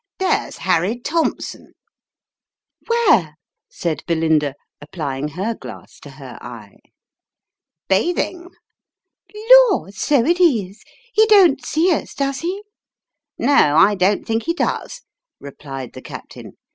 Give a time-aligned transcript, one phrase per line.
[0.17, 1.73] "There's Harry Thompson!""
[2.87, 3.35] Where?"
[3.69, 6.77] said Belinda, applying her glass to her eye."
[7.87, 8.49] Bathing.""
[9.69, 10.83] Lor, so it is!
[11.13, 12.63] He don't see us, does he?""
[13.37, 15.03] No, I don't think he does,"
[15.39, 16.53] replied the captain.